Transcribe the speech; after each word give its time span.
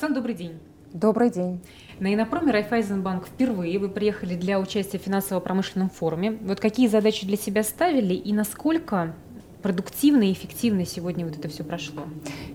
Оксана, 0.00 0.14
добрый 0.14 0.34
день. 0.34 0.58
Добрый 0.94 1.28
день. 1.28 1.60
На 1.98 2.14
Инопроме 2.14 2.52
Райфайзенбанк 2.52 3.26
впервые 3.26 3.78
вы 3.78 3.90
приехали 3.90 4.34
для 4.34 4.58
участия 4.58 4.98
в 4.98 5.02
финансово-промышленном 5.02 5.90
форуме. 5.90 6.38
Вот 6.40 6.58
какие 6.58 6.88
задачи 6.88 7.26
для 7.26 7.36
себя 7.36 7.62
ставили 7.62 8.14
и 8.14 8.32
насколько 8.32 9.12
продуктивно 9.60 10.22
и 10.22 10.32
эффективно 10.32 10.86
сегодня 10.86 11.26
вот 11.26 11.36
это 11.36 11.48
все 11.48 11.64
прошло? 11.64 12.04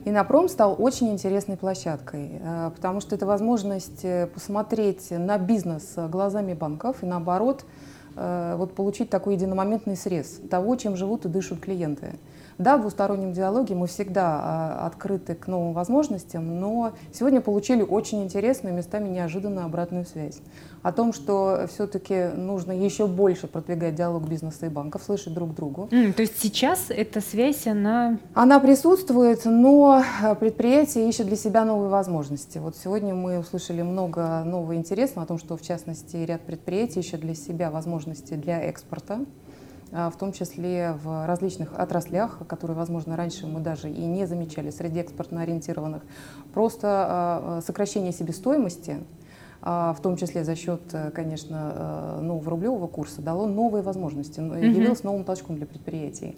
Инопром 0.06 0.50
стал 0.50 0.76
очень 0.80 1.12
интересной 1.12 1.56
площадкой, 1.56 2.40
э, 2.42 2.72
потому 2.76 3.00
что 3.00 3.14
это 3.14 3.28
возможность 3.28 4.04
э, 4.04 4.26
посмотреть 4.26 5.12
на 5.12 5.38
бизнес 5.38 5.94
глазами 6.10 6.56
банков 6.56 7.04
и 7.04 7.06
наоборот 7.06 7.64
э, 8.16 8.56
вот 8.58 8.74
получить 8.74 9.12
такой 9.12 9.36
единомоментный 9.36 9.98
срез 9.98 10.42
того, 10.50 10.76
чем 10.78 10.96
живут 10.96 11.26
и 11.26 11.30
дышат 11.30 11.60
клиенты. 11.60 12.16
Да, 12.58 12.78
в 12.78 12.82
двустороннем 12.82 13.34
диалоге 13.34 13.76
мы 13.76 13.88
всегда 13.88 14.40
а, 14.42 14.88
открыты 14.88 15.36
к 15.36 15.48
новым 15.48 15.74
возможностям, 15.74 16.60
но 16.60 16.94
сегодня 17.14 17.42
получили 17.42 17.82
очень 17.82 18.24
интересную, 18.24 18.74
местами 18.74 19.10
неожиданную 19.10 19.66
обратную 19.66 20.06
связь 20.06 20.40
о 20.86 20.92
том, 20.92 21.14
что 21.14 21.66
все-таки 21.68 22.28
нужно 22.36 22.72
еще 22.72 23.08
больше 23.08 23.48
продвигать 23.48 23.96
диалог 23.96 24.28
бизнеса 24.28 24.68
и 24.68 24.70
банков, 24.70 25.02
слышать 25.04 25.34
друг 25.34 25.56
другу. 25.56 25.90
Mm, 25.90 26.14
то 26.14 26.22
есть 26.22 26.40
сейчас 26.40 26.86
эта 26.90 27.22
связь, 27.22 27.66
она... 27.66 28.20
Она 28.36 28.60
присутствует, 28.60 29.46
но 29.46 30.04
предприятие 30.40 31.10
ищет 31.10 31.26
для 31.26 31.38
себя 31.38 31.66
новые 31.66 31.90
возможности. 31.90 32.60
Вот 32.60 32.78
сегодня 32.78 33.16
мы 33.16 33.40
услышали 33.40 33.82
много 33.82 34.44
нового 34.46 34.76
интересного 34.76 35.26
о 35.26 35.28
том, 35.28 35.40
что 35.40 35.58
в 35.58 35.62
частности 35.64 36.18
ряд 36.18 36.42
предприятий 36.42 37.00
ищет 37.00 37.20
для 37.20 37.34
себя 37.34 37.72
возможности 37.72 38.36
для 38.36 38.62
экспорта. 38.62 39.22
А, 39.92 40.10
в 40.10 40.18
том 40.18 40.32
числе 40.32 40.98
в 41.04 41.26
различных 41.26 41.78
отраслях, 41.78 42.40
которые, 42.48 42.76
возможно, 42.76 43.16
раньше 43.16 43.48
мы 43.48 43.60
даже 43.60 43.90
и 43.90 44.06
не 44.06 44.26
замечали 44.26 44.70
среди 44.70 45.00
экспортно 45.00 45.42
ориентированных. 45.42 46.04
Просто 46.54 46.88
а, 46.88 47.62
сокращение 47.66 48.12
себестоимости 48.12 48.92
а, 48.92 49.04
в 49.62 49.98
том 50.02 50.16
числе 50.16 50.44
за 50.44 50.56
счет, 50.56 50.82
э, 50.94 51.10
конечно, 51.12 51.74
э, 51.76 52.22
нового 52.22 52.52
рублевого 52.52 52.88
курса, 52.88 53.22
дало 53.22 53.48
новые 53.48 53.82
возможности, 53.82 54.40
явилось 54.40 55.04
новым 55.04 55.24
толчком 55.24 55.56
для 55.56 55.66
предприятий. 55.66 56.38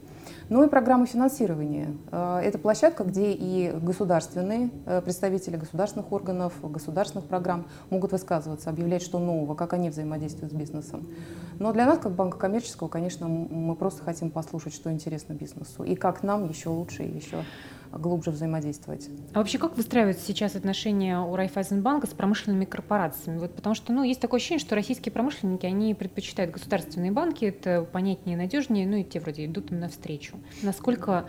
Ну 0.49 0.63
и 0.63 0.69
программы 0.69 1.07
финансирования. 1.07 1.93
Э, 2.11 2.39
это 2.39 2.57
площадка, 2.57 3.03
где 3.03 3.33
и 3.33 3.71
государственные 3.81 4.69
представители 5.03 5.57
государственных 5.57 6.11
органов, 6.11 6.53
государственных 6.61 7.27
программ 7.27 7.67
могут 7.89 8.11
высказываться, 8.11 8.69
объявлять, 8.69 9.01
что 9.01 9.19
нового, 9.19 9.55
как 9.55 9.73
они 9.73 9.89
взаимодействуют 9.89 10.53
с 10.53 10.55
бизнесом. 10.55 11.07
Но 11.59 11.73
для 11.73 11.85
нас, 11.85 11.99
как 11.99 12.13
банка 12.13 12.37
коммерческого, 12.37 12.87
конечно, 12.87 13.27
мы 13.27 13.75
просто 13.75 14.03
хотим 14.03 14.29
послушать, 14.31 14.73
что 14.73 14.91
интересно 14.91 15.33
бизнесу 15.33 15.83
и 15.83 15.95
как 15.95 16.23
нам 16.23 16.47
еще 16.47 16.69
лучше 16.69 17.03
и 17.03 17.15
еще 17.15 17.43
глубже 17.97 18.31
взаимодействовать. 18.31 19.09
А 19.33 19.39
вообще 19.39 19.57
как 19.57 19.77
выстраиваются 19.77 20.25
сейчас 20.25 20.55
отношения 20.55 21.19
у 21.19 21.35
Райфайзенбанка 21.35 22.07
с 22.07 22.11
промышленными 22.11 22.65
корпорациями? 22.65 23.39
Вот 23.39 23.55
потому 23.55 23.75
что 23.75 23.93
ну, 23.93 24.03
есть 24.03 24.21
такое 24.21 24.39
ощущение, 24.39 24.63
что 24.63 24.75
российские 24.75 25.11
промышленники, 25.11 25.65
они 25.65 25.93
предпочитают 25.93 26.51
государственные 26.51 27.11
банки, 27.11 27.45
это 27.45 27.87
понятнее, 27.91 28.37
надежнее, 28.37 28.87
ну 28.87 28.97
и 28.97 29.03
те 29.03 29.19
вроде 29.19 29.45
идут 29.45 29.71
им 29.71 29.79
навстречу. 29.79 30.37
Насколько 30.61 31.27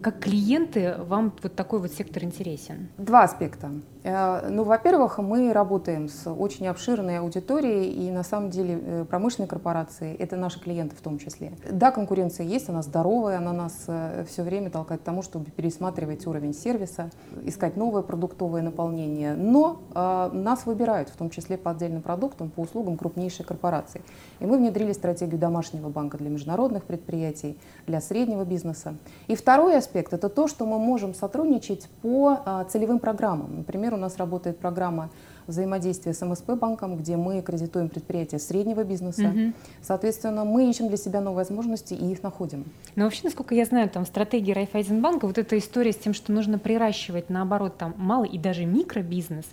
как 0.00 0.20
клиенты 0.20 0.94
вам 0.98 1.34
вот 1.42 1.54
такой 1.54 1.80
вот 1.80 1.92
сектор 1.92 2.24
интересен? 2.24 2.88
Два 2.96 3.24
аспекта. 3.24 3.70
Э, 4.02 4.48
ну, 4.48 4.64
во-первых, 4.64 5.18
мы 5.18 5.52
работаем 5.52 6.08
с 6.08 6.30
очень 6.30 6.66
обширной 6.66 7.18
аудиторией, 7.18 7.90
и 7.90 8.10
на 8.10 8.22
самом 8.22 8.50
деле 8.50 8.80
э, 8.82 9.04
промышленные 9.04 9.48
корпорации– 9.48 10.14
это 10.18 10.36
наши 10.36 10.60
клиенты 10.60 10.96
в 10.96 11.00
том 11.00 11.18
числе. 11.18 11.52
Да, 11.70 11.90
конкуренция 11.90 12.46
есть, 12.46 12.68
она 12.68 12.82
здоровая, 12.82 13.38
она 13.38 13.52
нас 13.52 13.84
э, 13.86 14.24
все 14.28 14.42
время 14.42 14.70
толкает 14.70 15.02
к 15.02 15.04
тому, 15.04 15.22
чтобы 15.22 15.50
пересматривать 15.50 16.26
уровень 16.26 16.54
сервиса, 16.54 17.10
искать 17.44 17.76
новое 17.76 18.02
продуктовое 18.02 18.62
наполнение. 18.62 19.34
Но 19.34 19.80
э, 19.94 20.30
нас 20.32 20.66
выбирают, 20.66 21.08
в 21.10 21.16
том 21.16 21.30
числе 21.30 21.58
по 21.58 21.70
отдельным 21.70 22.02
продуктам, 22.02 22.50
по 22.50 22.60
услугам 22.60 22.96
крупнейшие 22.96 23.44
корпорации. 23.44 24.02
И 24.40 24.46
мы 24.46 24.56
внедрили 24.56 24.92
стратегию 24.92 25.38
домашнего 25.38 25.88
банка 25.88 26.16
для 26.16 26.30
международных 26.30 26.84
предприятий, 26.84 27.58
для 27.86 28.00
среднего 28.00 28.44
бизнеса. 28.44 28.94
И 29.26 29.34
второй 29.34 29.76
аспект 29.76 30.12
это 30.12 30.28
то, 30.28 30.48
что 30.48 30.64
мы 30.64 30.78
можем 30.78 31.14
сотрудничать 31.14 31.88
по 32.02 32.38
а, 32.44 32.64
целевым 32.64 32.98
программам. 32.98 33.58
Например, 33.58 33.89
у 33.94 33.96
нас 33.96 34.16
работает 34.16 34.58
программа 34.58 35.10
взаимодействия 35.50 36.14
с 36.14 36.24
МСП 36.24 36.50
банком, 36.52 36.96
где 36.96 37.16
мы 37.16 37.42
кредитуем 37.42 37.88
предприятия 37.88 38.38
среднего 38.38 38.84
бизнеса. 38.84 39.28
Угу. 39.28 39.52
Соответственно, 39.82 40.44
мы 40.44 40.68
ищем 40.68 40.88
для 40.88 40.96
себя 40.96 41.20
новые 41.20 41.40
возможности 41.40 41.94
и 41.94 42.12
их 42.12 42.22
находим. 42.22 42.64
Но 42.96 43.04
вообще, 43.04 43.22
насколько 43.24 43.54
я 43.54 43.64
знаю, 43.64 43.88
там 43.88 44.04
в 44.04 44.08
стратегии 44.08 44.52
Райфайзенбанка 44.52 45.26
вот 45.26 45.38
эта 45.38 45.58
история 45.58 45.92
с 45.92 45.96
тем, 45.96 46.14
что 46.14 46.32
нужно 46.32 46.58
приращивать, 46.58 47.30
наоборот, 47.30 47.76
там 47.78 47.94
малый 47.96 48.28
и 48.28 48.38
даже 48.38 48.64
микробизнес, 48.64 49.46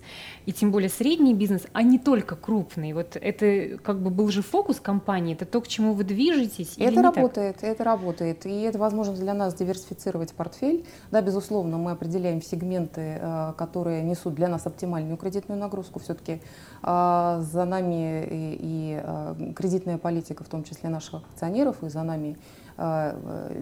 и 0.46 0.54
тем 0.54 0.72
более 0.72 0.90
средний 0.90 1.34
бизнес, 1.34 1.64
а 1.74 1.84
не 1.84 2.00
только 2.00 2.36
крупный. 2.36 2.94
Вот 2.94 3.18
это 3.20 3.78
как 3.78 4.02
бы 4.02 4.10
был 4.10 4.30
же 4.30 4.42
фокус 4.42 4.80
компании, 4.80 5.34
это 5.34 5.46
то, 5.46 5.62
к 5.62 5.68
чему 5.68 5.94
вы 5.94 6.04
движетесь? 6.04 6.76
Это 6.78 7.02
работает, 7.02 7.58
так? 7.58 7.70
это 7.70 7.84
работает. 7.84 8.46
И 8.46 8.62
это 8.62 8.78
возможность 8.78 9.22
для 9.22 9.34
нас 9.34 9.54
диверсифицировать 9.54 10.34
портфель. 10.34 10.86
Да, 11.12 11.22
безусловно, 11.22 11.78
мы 11.78 11.92
определяем 11.92 12.42
сегменты, 12.42 13.20
э, 13.20 13.54
которые 13.58 14.04
несут 14.04 14.36
для 14.36 14.48
нас 14.48 14.66
оптимальную 14.66 15.18
кредитную 15.18 15.60
нагрузку 15.60 15.87
нагрузку. 15.88 16.00
Все-таки 16.00 16.42
а, 16.82 17.42
за 17.42 17.66
нами 17.66 18.26
и, 18.26 18.58
и 18.62 19.02
а, 19.04 19.36
кредитная 19.56 19.98
политика, 19.98 20.44
в 20.44 20.48
том 20.48 20.64
числе 20.64 20.90
наших 20.90 21.16
акционеров, 21.16 21.84
и 21.84 21.90
за 21.90 22.04
нами 22.04 22.38
а, 22.78 23.16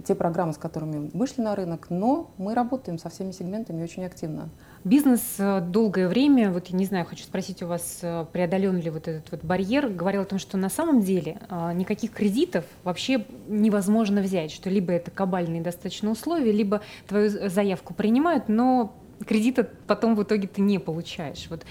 те 0.06 0.16
программы, 0.16 0.54
с 0.54 0.58
которыми 0.58 1.10
вышли 1.14 1.42
на 1.42 1.56
рынок, 1.56 1.88
но 1.90 2.32
мы 2.38 2.54
работаем 2.54 2.98
со 2.98 3.10
всеми 3.10 3.32
сегментами 3.32 3.84
очень 3.84 4.06
активно. 4.06 4.50
Бизнес 4.84 5.22
э, 5.40 5.62
долгое 5.62 6.08
время, 6.08 6.52
вот 6.52 6.68
я 6.68 6.78
не 6.78 6.86
знаю, 6.86 7.06
хочу 7.06 7.24
спросить 7.24 7.64
у 7.64 7.68
вас, 7.68 8.00
э, 8.04 8.26
преодолен 8.32 8.78
ли 8.78 8.92
вот 8.92 9.08
этот 9.08 9.32
вот 9.32 9.44
барьер, 9.44 9.88
говорил 9.88 10.22
о 10.22 10.26
том, 10.26 10.38
что 10.38 10.58
на 10.58 10.70
самом 10.70 11.02
деле 11.02 11.40
никаких 11.74 12.12
кредитов 12.12 12.66
вообще 12.84 13.26
невозможно 13.48 14.22
взять, 14.22 14.52
что 14.52 14.70
либо 14.70 14.94
это 14.94 15.10
кабальные 15.10 15.62
достаточно 15.62 16.12
условия, 16.12 16.52
либо 16.52 16.82
твою 17.08 17.50
заявку 17.50 17.94
принимают, 17.96 18.48
но 18.48 18.94
кредита 19.26 19.68
потом 19.88 20.16
в 20.16 20.24
итоге 20.24 20.48
ты 20.48 20.62
не 20.62 20.80
получаешь. 20.80 21.48
Вот 21.50 21.66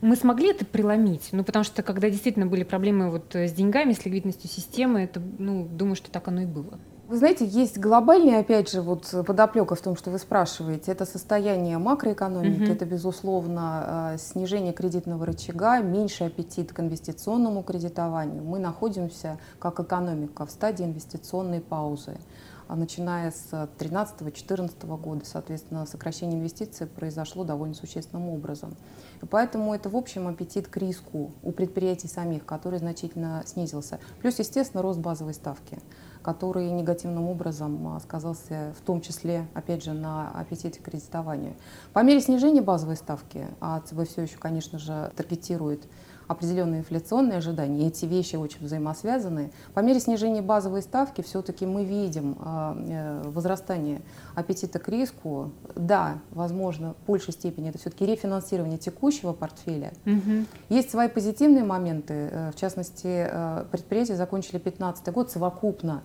мы 0.00 0.16
смогли 0.16 0.50
это 0.50 0.64
преломить? 0.64 1.28
Ну, 1.32 1.44
потому 1.44 1.64
что 1.64 1.82
когда 1.82 2.10
действительно 2.10 2.46
были 2.46 2.64
проблемы 2.64 3.10
вот 3.10 3.34
с 3.34 3.52
деньгами, 3.52 3.92
с 3.92 4.04
ликвидностью 4.04 4.48
системы, 4.50 5.00
это, 5.00 5.20
ну, 5.38 5.66
думаю, 5.66 5.96
что 5.96 6.10
так 6.10 6.28
оно 6.28 6.42
и 6.42 6.46
было. 6.46 6.78
Вы 7.08 7.18
знаете, 7.18 7.46
есть 7.46 7.78
глобальный, 7.78 8.36
опять 8.36 8.68
же, 8.68 8.82
вот 8.82 9.14
подоплека 9.24 9.76
в 9.76 9.80
том, 9.80 9.96
что 9.96 10.10
вы 10.10 10.18
спрашиваете. 10.18 10.90
Это 10.90 11.06
состояние 11.06 11.78
макроэкономики, 11.78 12.62
mm-hmm. 12.62 12.72
это, 12.72 12.84
безусловно, 12.84 14.14
э, 14.14 14.18
снижение 14.18 14.72
кредитного 14.72 15.24
рычага, 15.24 15.78
меньший 15.78 16.26
аппетит 16.26 16.72
к 16.72 16.80
инвестиционному 16.80 17.62
кредитованию. 17.62 18.42
Мы 18.42 18.58
находимся, 18.58 19.38
как 19.60 19.78
экономика, 19.78 20.46
в 20.46 20.50
стадии 20.50 20.84
инвестиционной 20.84 21.60
паузы. 21.60 22.18
А 22.66 22.74
начиная 22.74 23.30
с 23.30 23.52
2013-2014 23.78 24.96
года, 24.96 25.24
соответственно, 25.24 25.86
сокращение 25.86 26.40
инвестиций 26.40 26.88
произошло 26.88 27.44
довольно 27.44 27.76
существенным 27.76 28.28
образом. 28.30 28.74
И 29.22 29.26
поэтому 29.26 29.72
это, 29.72 29.88
в 29.88 29.96
общем, 29.96 30.26
аппетит 30.26 30.66
к 30.66 30.76
риску 30.76 31.30
у 31.44 31.52
предприятий 31.52 32.08
самих, 32.08 32.44
который 32.44 32.80
значительно 32.80 33.44
снизился. 33.46 34.00
Плюс, 34.20 34.40
естественно, 34.40 34.82
рост 34.82 34.98
базовой 34.98 35.34
ставки 35.34 35.78
который 36.26 36.68
негативным 36.72 37.28
образом 37.28 37.86
а, 37.86 38.00
сказался 38.00 38.74
в 38.76 38.84
том 38.84 39.00
числе, 39.00 39.46
опять 39.54 39.84
же, 39.84 39.92
на 39.92 40.32
аппетите 40.32 40.80
к 40.80 40.82
кредитованию. 40.82 41.54
По 41.92 42.00
мере 42.00 42.20
снижения 42.20 42.60
базовой 42.60 42.96
ставки, 42.96 43.46
а 43.60 43.78
ЦБ 43.78 44.08
все 44.08 44.22
еще, 44.22 44.36
конечно 44.36 44.76
же, 44.80 45.12
таргетирует 45.14 45.86
определенные 46.28 46.80
инфляционные 46.80 47.38
ожидания, 47.38 47.84
и 47.84 47.88
эти 47.88 48.04
вещи 48.04 48.36
очень 48.36 48.64
взаимосвязаны. 48.64 49.52
По 49.74 49.80
мере 49.80 50.00
снижения 50.00 50.42
базовой 50.42 50.82
ставки 50.82 51.20
все-таки 51.22 51.66
мы 51.66 51.84
видим 51.84 52.36
а, 52.40 52.76
э, 52.76 53.22
возрастание 53.28 54.02
аппетита 54.34 54.78
к 54.78 54.88
риску. 54.88 55.52
Да, 55.74 56.18
возможно, 56.30 56.94
в 57.04 57.06
большей 57.06 57.32
степени 57.32 57.68
это 57.68 57.78
все-таки 57.78 58.06
рефинансирование 58.06 58.78
текущего 58.78 59.32
портфеля. 59.32 59.92
Угу. 60.04 60.46
Есть 60.68 60.90
свои 60.90 61.08
позитивные 61.08 61.64
моменты. 61.64 62.28
Э, 62.30 62.50
в 62.50 62.56
частности, 62.56 63.28
э, 63.30 63.64
предприятия 63.70 64.16
закончили 64.16 64.58
2015 64.58 65.12
год 65.12 65.30
совокупно 65.30 66.02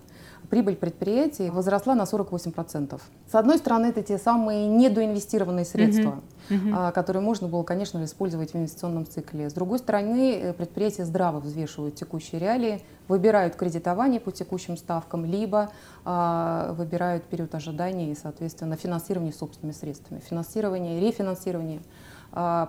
прибыль 0.50 0.76
предприятий 0.76 1.50
возросла 1.50 1.94
на 1.94 2.02
48%. 2.02 3.00
С 3.30 3.34
одной 3.34 3.58
стороны, 3.58 3.86
это 3.86 4.02
те 4.02 4.18
самые 4.18 4.66
недоинвестированные 4.66 5.64
средства, 5.64 6.20
uh-huh. 6.50 6.92
которые 6.92 7.22
можно 7.22 7.48
было, 7.48 7.62
конечно, 7.62 8.04
использовать 8.04 8.52
в 8.52 8.56
инвестиционном 8.56 9.06
цикле. 9.06 9.48
С 9.48 9.54
другой 9.54 9.78
стороны, 9.78 10.34
э, 10.34 10.52
предприятия 10.52 11.04
здраво 11.04 11.40
взвешивают 11.40 11.94
текущие 11.94 12.40
реалии, 12.40 12.82
выбирают 13.08 13.56
кредитование 13.56 14.20
по 14.20 14.30
текущим 14.30 14.76
ставкам, 14.76 15.24
либо 15.24 15.70
а, 16.04 16.72
выбирают 16.74 17.24
период 17.24 17.54
ожидания 17.54 18.12
и, 18.12 18.14
соответственно, 18.14 18.76
финансирование 18.76 19.32
собственными 19.32 19.74
средствами. 19.74 20.20
Финансирование, 20.20 21.00
рефинансирование 21.00 21.80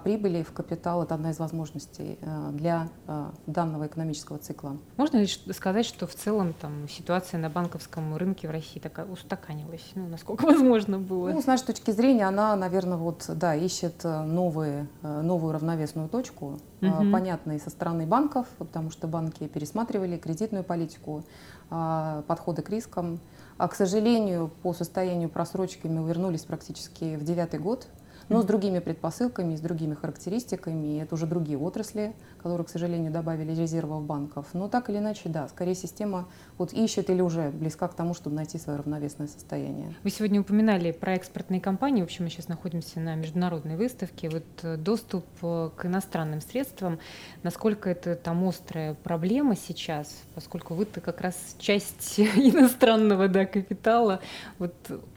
прибыли 0.03 0.43
в 0.43 0.51
капитал– 0.51 1.03
это 1.03 1.15
одна 1.15 1.31
из 1.31 1.39
возможностей 1.39 2.17
э, 2.21 2.49
для 2.51 2.89
э, 3.07 3.29
данного 3.47 3.87
экономического 3.87 4.37
цикла. 4.37 4.77
Можно 4.97 5.17
ли 5.17 5.27
сказать, 5.27 5.85
что 5.85 6.05
в 6.05 6.13
целом 6.13 6.53
там, 6.53 6.89
ситуация 6.89 7.39
на 7.39 7.49
банковском 7.49 8.15
рынке 8.17 8.47
в 8.47 8.51
России 8.51 8.79
такая 8.79 9.05
устаканилась, 9.05 9.91
ну, 9.95 10.07
насколько 10.07 10.45
возможно 10.45 10.99
было? 10.99 11.29
Ну, 11.31 11.41
с 11.41 11.45
нашей 11.45 11.67
точки 11.67 11.91
зрения, 11.91 12.27
она, 12.27 12.55
наверное, 12.55 12.97
вот, 12.97 13.25
да, 13.29 13.55
ищет 13.55 14.03
э, 14.03 14.23
новые, 14.23 14.87
новую 15.01 15.53
равновесную 15.53 16.09
точку, 16.09 16.59
угу. 16.81 17.11
понятно 17.11 17.53
и 17.53 17.59
со 17.59 17.69
стороны 17.69 18.05
банков, 18.05 18.47
потому 18.57 18.91
что 18.91 19.07
банки 19.07 19.47
пересматривали 19.47 20.17
кредитную 20.17 20.63
политику, 20.63 21.23
подходы 21.69 22.61
к 22.61 22.69
рискам. 22.69 23.19
А, 23.57 23.67
к 23.67 23.75
сожалению, 23.75 24.51
по 24.61 24.73
состоянию 24.73 25.29
просрочки 25.29 25.87
мы 25.87 26.07
вернулись 26.07 26.41
практически 26.41 27.15
в 27.15 27.23
девятый 27.23 27.59
год 27.59 27.87
но 28.29 28.41
с 28.41 28.45
другими 28.45 28.79
предпосылками, 28.79 29.55
с 29.55 29.59
другими 29.59 29.93
характеристиками. 29.93 31.01
Это 31.01 31.15
уже 31.15 31.25
другие 31.25 31.57
отрасли, 31.57 32.13
которые, 32.41 32.65
к 32.65 32.69
сожалению, 32.69 33.11
добавили 33.11 33.53
резервов 33.53 34.03
банков. 34.03 34.47
Но 34.53 34.67
так 34.67 34.89
или 34.89 34.97
иначе, 34.97 35.29
да, 35.29 35.47
скорее 35.47 35.75
система 35.75 36.27
вот 36.57 36.73
ищет 36.73 37.09
или 37.09 37.21
уже 37.21 37.49
близка 37.49 37.87
к 37.87 37.93
тому, 37.93 38.13
чтобы 38.13 38.35
найти 38.35 38.57
свое 38.57 38.79
равновесное 38.79 39.27
состояние. 39.27 39.93
Вы 40.03 40.09
сегодня 40.09 40.41
упоминали 40.41 40.91
про 40.91 41.13
экспортные 41.13 41.61
компании. 41.61 42.01
В 42.01 42.05
общем, 42.05 42.25
мы 42.25 42.29
сейчас 42.29 42.47
находимся 42.47 42.99
на 42.99 43.15
международной 43.15 43.75
выставке. 43.75 44.29
Вот 44.29 44.43
э, 44.63 44.77
доступ 44.77 45.25
э, 45.41 45.69
к 45.75 45.85
иностранным 45.85 46.41
средствам, 46.41 46.99
насколько 47.43 47.89
это 47.89 48.15
там 48.15 48.47
острая 48.47 48.93
проблема 48.95 49.55
сейчас, 49.55 50.23
поскольку 50.35 50.73
вы-то 50.73 51.01
как 51.01 51.21
раз 51.21 51.35
часть 51.59 52.19
иностранного 52.19 53.27
да, 53.27 53.45
капитала. 53.45 54.19
Вот 54.59 54.73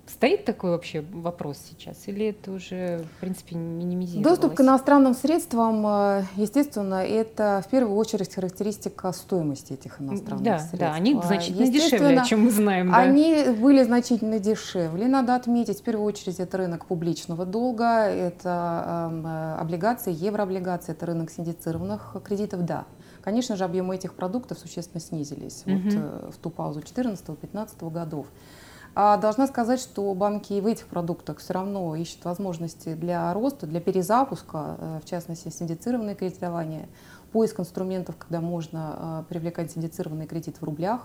Стоит 0.07 0.45
такой 0.45 0.71
вообще 0.71 1.05
вопрос 1.13 1.59
сейчас 1.69 2.07
или 2.07 2.27
это 2.27 2.53
уже, 2.53 3.05
в 3.17 3.21
принципе, 3.21 3.57
минимизировалось? 3.57 4.39
Доступ 4.39 4.57
к 4.57 4.61
иностранным 4.61 5.15
средствам, 5.15 5.85
э, 5.85 6.23
естественно, 6.37 7.05
это 7.05 7.63
в 7.67 7.71
первую 7.71 7.97
очередь 7.97 8.33
характеристика 8.33 9.11
стоимости 9.13 9.73
этих 9.73 10.01
иностранных 10.01 10.45
да, 10.45 10.59
средств. 10.59 10.79
Да, 10.79 10.95
они 10.95 11.21
значительно 11.21 11.67
дешевле, 11.67 12.23
чем 12.25 12.45
мы 12.45 12.51
знаем. 12.51 12.91
Да. 12.93 12.99
Они 12.99 13.47
были 13.59 13.83
значительно 13.83 14.39
дешевле. 14.39 15.09
Надо 15.09 15.35
отметить, 15.35 15.81
в 15.81 15.83
первую 15.83 16.07
очередь, 16.07 16.39
это 16.39 16.57
рынок 16.57 16.87
публичного 16.87 17.45
долга, 17.45 18.05
это 18.07 19.11
э, 19.25 19.61
облигации, 19.61 20.13
еврооблигации, 20.13 20.93
это 20.93 21.07
рынок 21.07 21.33
синдицированных 21.33 22.17
кредитов, 22.25 22.65
да. 22.65 22.85
Конечно 23.23 23.57
же, 23.57 23.65
объемы 23.65 23.97
этих 23.97 24.15
продуктов 24.15 24.57
существенно 24.61 25.01
снизились 25.01 25.65
угу. 25.67 25.79
вот, 25.79 25.95
э, 25.95 26.31
в 26.33 26.37
ту 26.37 26.51
паузу 26.51 26.79
2014-2015 26.79 27.91
годов. 27.91 28.27
А 28.99 29.19
должна 29.19 29.47
сказать, 29.47 29.79
что 29.79 30.15
банки 30.15 30.55
и 30.55 30.61
в 30.63 30.67
этих 30.67 30.87
продуктах 30.87 31.37
все 31.37 31.53
равно 31.53 31.95
ищут 31.97 32.25
возможности 32.25 32.95
для 32.95 33.31
роста, 33.35 33.67
для 33.67 33.79
перезапуска, 33.79 34.77
э, 34.79 35.01
в 35.05 35.07
частности, 35.07 35.51
синдицированное 35.51 36.15
кредитование, 36.15 36.89
поиск 37.37 37.61
инструментов, 37.61 38.17
когда 38.17 38.41
можно 38.41 38.97
э, 38.97 39.25
привлекать 39.29 39.71
синдицированный 39.71 40.27
кредит 40.27 40.57
в 40.59 40.65
рублях. 40.65 41.03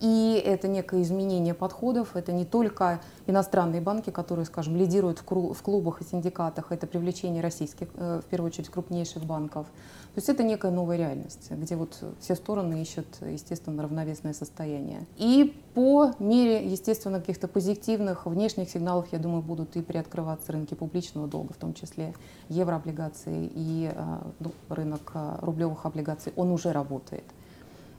И 0.00 0.42
это 0.44 0.68
некое 0.68 1.00
изменение 1.00 1.54
подходов. 1.54 2.16
Это 2.16 2.32
не 2.32 2.44
только 2.44 3.00
иностранные 3.26 3.80
банки, 3.80 4.10
которые, 4.10 4.44
скажем, 4.44 4.76
лидируют 4.76 5.20
в 5.20 5.62
клубах 5.62 6.02
и 6.02 6.04
синдикатах, 6.04 6.70
это 6.70 6.86
привлечение 6.86 7.42
российских, 7.42 7.88
э, 7.94 8.20
в 8.22 8.28
первую 8.28 8.50
очередь, 8.50 8.68
крупнейших 8.68 9.24
банков. 9.24 9.68
То 10.14 10.18
есть 10.18 10.28
это 10.28 10.42
некая 10.42 10.72
новая 10.72 10.96
реальность, 10.96 11.50
где 11.50 11.76
вот 11.76 11.96
все 12.18 12.34
стороны 12.34 12.82
ищут, 12.82 13.06
естественно, 13.22 13.82
равновесное 13.82 14.34
состояние. 14.34 15.06
И 15.16 15.54
по 15.74 16.10
мере, 16.18 16.66
естественно, 16.66 17.20
каких-то 17.20 17.46
позитивных 17.46 18.26
внешних 18.26 18.68
сигналов, 18.68 19.06
я 19.12 19.20
думаю, 19.20 19.40
будут 19.40 19.76
и 19.76 19.82
приоткрываться 19.82 20.50
рынки 20.50 20.74
публичного 20.74 21.28
долга, 21.28 21.52
в 21.52 21.58
том 21.58 21.74
числе 21.74 22.12
еврооблигации 22.48 23.50
и 23.54 23.92
э, 23.94 24.18
ну, 24.40 24.52
рынок 24.68 25.12
э, 25.14 25.38
рублевых 25.70 25.86
облигаций. 25.86 26.32
Он 26.36 26.50
уже 26.50 26.72
работает. 26.72 27.24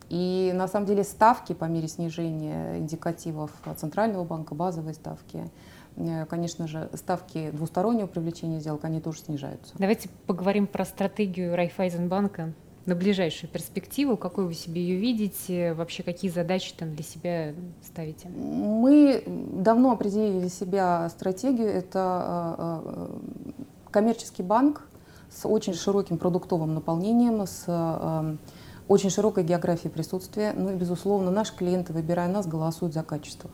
И 0.09 0.51
на 0.53 0.67
самом 0.67 0.87
деле 0.87 1.03
ставки 1.03 1.53
по 1.53 1.65
мере 1.65 1.87
снижения 1.87 2.77
индикативов 2.77 3.51
Центрального 3.77 4.25
банка, 4.25 4.53
базовые 4.55 4.93
ставки, 4.93 5.49
э, 5.95 6.25
конечно 6.25 6.67
же, 6.67 6.89
ставки 6.95 7.49
двустороннего 7.51 8.07
привлечения 8.07 8.59
сделок, 8.59 8.83
они 8.83 8.99
тоже 8.99 9.19
снижаются. 9.19 9.73
Давайте 9.77 10.09
поговорим 10.27 10.67
про 10.67 10.83
стратегию 10.83 11.55
Райфайзенбанка 11.55 12.53
на 12.85 12.95
ближайшую 12.95 13.49
перспективу. 13.49 14.17
Какой 14.17 14.45
вы 14.47 14.53
себе 14.53 14.81
ее 14.81 14.97
видите? 14.97 15.73
Вообще, 15.73 16.03
какие 16.03 16.29
задачи 16.29 16.73
там 16.77 16.93
для 16.93 17.05
себя 17.05 17.53
ставите? 17.81 18.27
Мы 18.27 19.23
давно 19.25 19.91
определили 19.91 20.39
для 20.41 20.49
себя 20.49 21.07
стратегию. 21.09 21.69
Это 21.69 22.57
э, 22.57 22.81
э, 22.83 23.51
коммерческий 23.91 24.43
банк 24.43 24.90
с 25.31 25.47
очень 25.47 25.73
широким 25.73 26.17
продуктовым 26.17 26.73
наполнением, 26.73 27.45
с 27.47 27.65
очень 28.87 29.09
широкая 29.09 29.45
география 29.45 29.89
присутствия. 29.89 30.53
Ну 30.55 30.71
и, 30.71 30.75
безусловно, 30.75 31.31
наши 31.31 31.55
клиенты, 31.55 31.93
выбирая 31.93 32.27
нас, 32.27 32.45
голосуют 32.45 32.93
за 32.93 33.03
качество. 33.03 33.49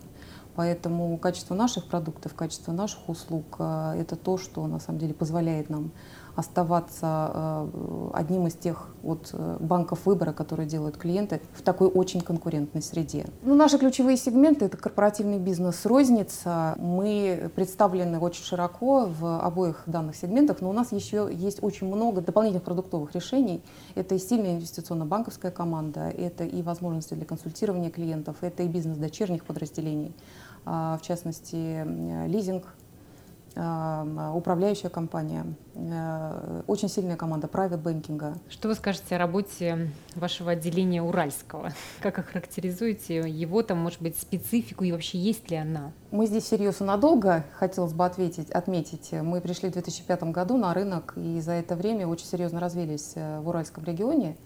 Поэтому 0.56 1.16
качество 1.20 1.54
наших 1.54 1.86
продуктов, 1.86 2.34
качество 2.34 2.72
наших 2.72 3.08
услуг 3.08 3.46
э,– 3.60 3.94
это 4.00 4.16
то, 4.16 4.40
что 4.40 4.66
на 4.66 4.80
самом 4.80 4.98
деле 4.98 5.14
позволяет 5.14 5.70
нам 5.70 5.92
оставаться 6.38 7.32
э, 7.34 8.10
одним 8.14 8.46
из 8.46 8.54
тех 8.54 8.90
вот 9.02 9.32
э, 9.34 9.58
банков 9.60 10.06
выбора, 10.06 10.34
которые 10.34 10.68
делают 10.68 10.96
клиенты 10.96 11.42
в 11.54 11.64
такой 11.64 11.88
очень 11.88 12.22
конкурентной 12.22 12.84
среде. 12.84 13.26
Ну, 13.42 13.56
наши 13.56 13.80
ключевые 13.80 14.18
сегменты– 14.18 14.66
это 14.66 14.78
корпоративный 14.78 15.40
бизнес, 15.40 15.84
розница. 15.88 16.76
Мы 16.78 17.50
представлены 17.56 18.20
очень 18.20 18.44
широко 18.44 19.08
в 19.08 19.40
обоих 19.40 19.82
данных 19.88 20.16
сегментах, 20.16 20.62
но 20.62 20.70
у 20.70 20.74
нас 20.74 20.92
еще 20.92 21.28
есть 21.34 21.64
очень 21.64 21.88
много 21.88 22.22
дополнительных 22.22 22.64
продуктовых 22.64 23.16
решений. 23.16 23.64
Это 23.96 24.14
и 24.14 24.20
сильная 24.20 24.58
инвестиционно-банковская 24.58 25.50
команда, 25.50 26.02
это 26.02 26.44
и 26.44 26.62
возможности 26.62 27.16
для 27.16 27.26
консультирования 27.26 27.90
клиентов, 27.90 28.38
это 28.42 28.62
и 28.62 28.68
бизнес 28.68 29.00
дочерних 29.00 29.44
подразделений, 29.44 30.16
а, 30.66 31.00
в 31.02 31.02
частности, 31.02 32.28
лизинг, 32.28 32.66
управляющая 34.36 34.90
компания, 34.90 35.46
э, 35.74 36.62
очень 36.68 36.90
сильная 36.90 37.16
команда 37.16 37.48
private 37.48 37.78
банкинга. 37.78 38.38
Что 38.50 38.68
вы 38.68 38.76
скажете 38.76 39.16
о 39.16 39.18
работе 39.18 39.92
вашего 40.16 40.52
отделения 40.52 41.02
Уральского? 41.02 41.72
Как 42.02 42.20
охарактеризуете 42.20 43.28
его, 43.30 43.64
там, 43.64 43.80
может 43.80 44.02
быть, 44.02 44.18
специфику 44.18 44.84
и 44.84 44.92
вообще 44.92 45.18
есть 45.18 45.50
ли 45.50 45.58
она? 45.58 45.92
Мы 46.12 46.28
здесь 46.28 46.48
серьезно 46.48 46.86
надолго, 46.86 47.46
хотелось 47.54 47.94
бы 47.94 48.06
ответить, 48.06 48.52
отметить. 48.52 49.12
Мы 49.12 49.42
пришли 49.42 49.70
в 49.70 49.74
2005 49.74 50.24
году 50.24 50.58
на 50.58 50.74
рынок 50.74 51.14
и 51.16 51.42
за 51.42 51.54
это 51.54 51.76
время 51.76 52.08
очень 52.08 52.28
серьезно 52.28 52.60
развились 52.60 53.14
э, 53.16 53.40
в 53.40 53.48
Уральском 53.50 53.84
регионе. 53.84 54.38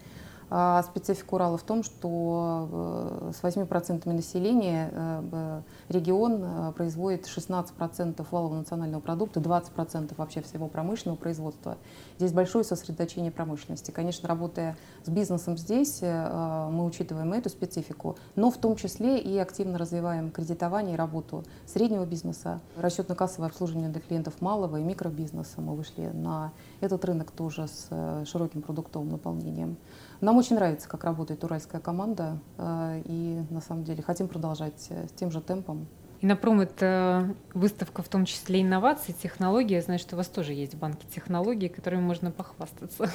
А 0.54 0.82
специфика 0.82 1.36
Урала 1.36 1.56
в 1.56 1.62
том, 1.62 1.82
что 1.82 3.30
э, 3.30 3.32
с 3.34 3.42
8% 3.42 4.06
населения 4.12 4.90
э, 4.92 5.62
регион 5.88 6.42
э, 6.44 6.72
производит 6.72 7.24
16% 7.24 8.26
валового 8.30 8.58
национального 8.58 9.00
продукта, 9.00 9.40
20% 9.40 10.12
вообще 10.14 10.42
всего 10.42 10.68
промышленного 10.68 11.16
производства. 11.16 11.78
Здесь 12.18 12.34
большое 12.34 12.64
сосредоточение 12.64 13.32
промышленности. 13.32 13.92
Конечно, 13.92 14.28
работая 14.28 14.76
с 15.04 15.08
бизнесом 15.08 15.56
здесь, 15.56 16.02
мы 16.02 16.84
учитываем 16.84 17.32
эту 17.32 17.48
специфику, 17.48 18.16
но 18.36 18.50
в 18.50 18.58
том 18.58 18.76
числе 18.76 19.18
и 19.18 19.38
активно 19.38 19.78
развиваем 19.78 20.30
кредитование 20.30 20.94
и 20.94 20.98
работу 20.98 21.44
среднего 21.66 22.04
бизнеса, 22.04 22.60
расчетно-кассовое 22.76 23.46
обслуживание 23.46 23.88
для 23.88 24.02
клиентов 24.02 24.40
малого 24.42 24.78
и 24.78 24.82
микробизнеса. 24.82 25.62
Мы 25.62 25.74
вышли 25.74 26.10
на 26.12 26.52
этот 26.80 27.04
рынок 27.06 27.30
тоже 27.30 27.68
с 27.68 28.26
широким 28.26 28.60
продуктовым 28.60 29.08
наполнением. 29.08 29.78
Нам 30.22 30.38
очень 30.42 30.56
нравится, 30.56 30.88
как 30.88 31.04
работает 31.04 31.44
уральская 31.44 31.80
команда, 31.80 32.36
э, 32.58 33.02
и 33.04 33.42
на 33.50 33.60
самом 33.60 33.84
деле 33.84 34.02
хотим 34.02 34.26
продолжать 34.26 34.88
э, 34.90 35.06
с 35.06 35.12
тем 35.12 35.30
же 35.30 35.40
темпом. 35.40 35.86
Инопром— 36.20 36.60
это 36.62 37.32
выставка 37.54 38.02
в 38.02 38.08
том 38.08 38.24
числе 38.24 38.60
инноваций, 38.60 39.14
технологий. 39.14 39.74
Я 39.74 39.82
знаю, 39.82 40.00
что 40.00 40.16
у 40.16 40.18
вас 40.18 40.26
тоже 40.26 40.52
есть 40.52 40.74
банки 40.74 41.06
технологий, 41.14 41.68
которыми 41.68 42.00
можно 42.00 42.32
похвастаться. 42.32 43.08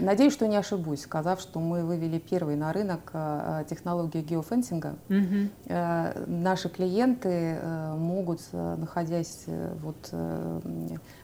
Надеюсь, 0.00 0.34
что 0.34 0.46
не 0.46 0.56
ошибусь, 0.56 1.00
сказав, 1.00 1.40
что 1.40 1.58
мы 1.58 1.84
вывели 1.86 2.18
первый 2.18 2.56
на 2.56 2.70
рынок 2.74 3.10
э, 3.14 3.64
технологию 3.68 4.22
геофенсинга. 4.22 4.96
Угу. 5.08 5.72
Наши 6.26 6.68
клиенты 6.68 7.58
могут, 7.96 8.40
находясь 8.52 9.44
вот 9.82 10.12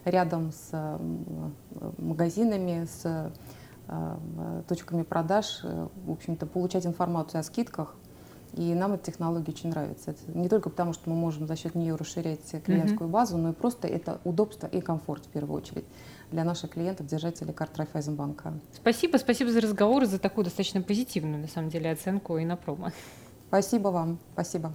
рядом 0.07 0.53
с 0.53 0.99
магазинами, 1.99 2.87
с 2.87 3.05
Э, 3.05 3.31
точками 4.69 5.03
продаж, 5.03 5.61
э, 5.63 5.89
в 6.07 6.11
общем-то, 6.11 6.47
получать 6.47 6.87
информацию 6.87 7.41
о 7.41 7.43
скидках. 7.43 7.95
И 8.55 8.75
нам 8.75 8.95
эта 8.95 9.05
технология 9.05 9.53
очень 9.53 9.71
нравится. 9.71 10.11
Это 10.11 10.21
не 10.37 10.49
только 10.49 10.71
потому, 10.71 10.93
что 10.93 11.09
мы 11.09 11.17
можем 11.17 11.47
за 11.47 11.57
счет 11.57 11.75
нее 11.75 11.95
расширять 11.95 12.41
клиентскую 12.65 13.09
mm-hmm. 13.09 13.13
базу, 13.13 13.39
но 13.39 13.51
и 13.51 13.53
просто 13.53 13.87
это 13.87 14.21
удобство 14.25 14.67
и 14.67 14.81
комфорт 14.81 15.27
в 15.27 15.29
первую 15.29 15.57
очередь 15.57 15.85
для 16.33 16.45
наших 16.45 16.71
клиентов, 16.71 17.07
держателей 17.07 17.53
карт 17.53 17.77
Райфайзенбанка. 17.77 18.55
Спасибо, 18.73 19.19
спасибо 19.19 19.53
за 19.53 19.61
разговор 19.61 20.05
за 20.07 20.19
такую 20.19 20.45
достаточно 20.45 20.83
позитивную, 20.83 21.41
на 21.41 21.49
самом 21.49 21.71
деле, 21.71 21.91
оценку 21.91 22.39
и 22.39 22.45
на 22.45 22.57
промо. 22.57 22.91
Спасибо 23.49 23.89
вам, 23.89 24.19
спасибо. 24.33 24.73